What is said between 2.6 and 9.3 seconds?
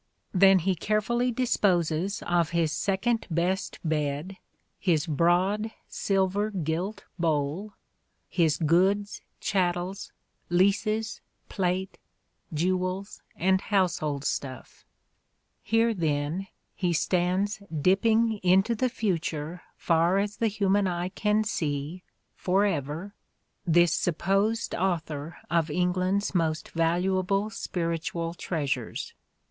second best bed," his" broad silver gilt bole," his" goodes